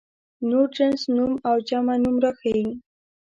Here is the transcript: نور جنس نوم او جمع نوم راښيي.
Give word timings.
نور 0.49 0.67
جنس 0.75 1.01
نوم 1.15 1.31
او 1.47 1.55
جمع 1.67 1.95
نوم 2.03 2.15
راښيي. 2.23 2.67